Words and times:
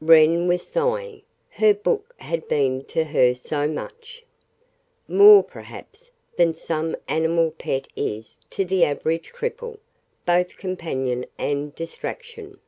Wren 0.00 0.48
was 0.48 0.66
sighing. 0.66 1.22
Her 1.50 1.72
book 1.72 2.16
had 2.18 2.48
been 2.48 2.82
to 2.86 3.04
her 3.04 3.32
so 3.32 3.68
much. 3.68 4.24
More, 5.06 5.44
perhaps, 5.44 6.10
than 6.36 6.52
some 6.54 6.96
animal 7.06 7.52
pet 7.52 7.86
is 7.94 8.40
to 8.50 8.64
the 8.64 8.82
average 8.84 9.32
cripple, 9.32 9.78
both 10.26 10.56
companion 10.56 11.26
and 11.38 11.72
distraction. 11.76 12.58